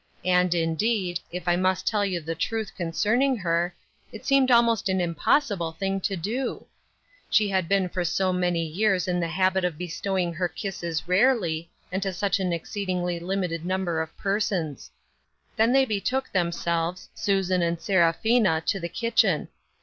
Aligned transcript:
And, 0.25 0.55
indeed, 0.55 1.19
if 1.31 1.47
I 1.47 1.55
must 1.55 1.85
tell 1.87 2.03
you 2.03 2.19
the 2.19 2.33
truth 2.33 2.73
concerning 2.75 3.37
her, 3.37 3.75
it 4.11 4.25
seemed 4.25 4.49
almost 4.49 4.89
an 4.89 4.99
impossible 4.99 5.73
thing 5.73 6.01
to 6.01 6.15
do! 6.17 6.65
She 7.29 7.47
had 7.49 7.67
been 7.69 7.87
for 7.87 8.03
so 8.03 8.33
many 8.33 8.65
years 8.65 9.07
in 9.07 9.19
the 9.19 9.27
habit 9.27 9.63
of 9.63 9.77
bestow 9.77 10.17
ing 10.17 10.33
her 10.33 10.47
kisses 10.47 11.07
rarely 11.07 11.69
and 11.91 12.01
to 12.01 12.13
such 12.13 12.39
an 12.39 12.51
exceedingly 12.51 13.19
limited 13.19 13.63
number 13.63 14.01
of 14.01 14.17
persons. 14.17 14.89
Then 15.55 15.71
they 15.71 15.85
betook 15.85 16.31
themselves, 16.31 17.07
Susan 17.13 17.61
and 17.61 17.79
Seraphina, 17.79 18.63
to 18.65 18.79
the 18.79 18.89
kitchen. 18.89 19.49